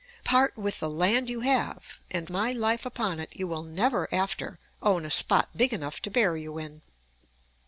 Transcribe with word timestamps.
Part 0.23 0.57
with 0.57 0.79
the 0.79 0.89
land 0.89 1.29
you 1.29 1.41
have, 1.41 1.99
and, 2.09 2.27
my 2.27 2.53
life 2.53 2.87
upon 2.87 3.19
it, 3.19 3.29
you 3.35 3.45
will 3.45 3.61
never 3.61 4.11
after 4.11 4.57
own 4.81 5.05
a 5.05 5.11
spot 5.11 5.49
big 5.55 5.73
enough 5.73 6.01
to 6.01 6.09
bury 6.09 6.41
you 6.41 6.57
in. 6.57 6.81